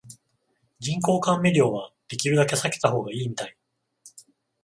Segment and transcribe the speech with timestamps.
[0.79, 3.55] 人工甘味料はできるだけ避けた方がいいみたい